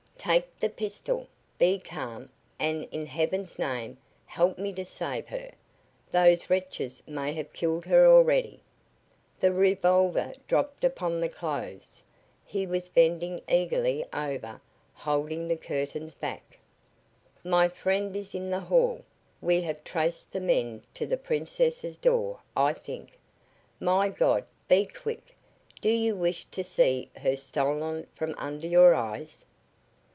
"Take 0.23 0.59
the 0.59 0.69
pistol! 0.69 1.27
Be 1.57 1.79
calm, 1.79 2.29
and 2.59 2.83
in 2.91 3.07
heaven's 3.07 3.57
name 3.57 3.97
help 4.27 4.59
me 4.59 4.71
to 4.73 4.85
save 4.85 5.29
her. 5.29 5.49
Those 6.11 6.47
wretches 6.47 7.01
may 7.07 7.33
have 7.33 7.51
killed 7.53 7.85
her 7.87 8.05
already!" 8.05 8.59
The 9.39 9.51
revolver 9.51 10.35
dropped 10.47 10.83
upon 10.83 11.21
the 11.21 11.27
clothes. 11.27 12.03
He 12.45 12.67
was 12.67 12.87
bending 12.87 13.41
eagerly 13.49 14.05
over, 14.13 14.61
holding 14.93 15.47
the 15.47 15.57
curtains 15.57 16.13
back. 16.13 16.59
"My 17.43 17.67
friend 17.67 18.15
is 18.15 18.35
in 18.35 18.51
the 18.51 18.59
hall. 18.59 19.03
We 19.41 19.61
have 19.61 19.83
traced 19.83 20.33
the 20.33 20.39
men 20.39 20.83
to 20.93 21.07
the 21.07 21.17
Princess's 21.17 21.97
door, 21.97 22.41
I 22.55 22.73
think. 22.73 23.17
My 23.79 24.09
God, 24.09 24.45
be 24.67 24.85
quick! 24.85 25.35
Do 25.81 25.89
you 25.89 26.15
wish 26.15 26.45
to 26.51 26.63
see 26.63 27.09
her 27.17 27.35
stolen 27.35 28.05
from 28.13 28.35
under 28.37 28.67
your 28.67 28.93
eyes?" 28.93 29.47